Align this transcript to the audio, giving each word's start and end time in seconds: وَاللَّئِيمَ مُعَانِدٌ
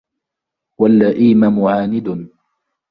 وَاللَّئِيمَ 0.77 1.39
مُعَانِدٌ 1.59 2.27